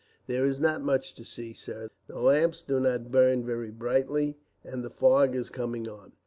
"There 0.25 0.43
is 0.43 0.59
not 0.59 0.81
much 0.81 1.13
to 1.13 1.23
see, 1.23 1.53
sir. 1.53 1.91
The 2.07 2.17
lamps 2.19 2.63
do 2.63 2.79
not 2.79 3.11
burn 3.11 3.45
very 3.45 3.69
brightly, 3.69 4.35
and 4.63 4.83
the 4.83 4.89
fog 4.89 5.35
is 5.35 5.51
coming 5.51 5.87
on. 5.87 6.13